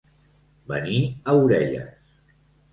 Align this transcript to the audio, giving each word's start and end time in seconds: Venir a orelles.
Venir 0.71 1.03
a 1.05 1.37
orelles. 1.43 2.19